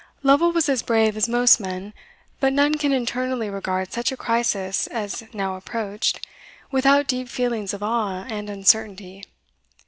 [0.23, 1.93] Lovel was as brave as most men;
[2.39, 6.25] but none can internally regard such a crisis as now approached,
[6.71, 9.23] without deep feelings of awe and uncertainty.